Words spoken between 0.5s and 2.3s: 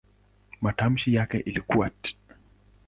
Matamshi yake ilikuwa "t".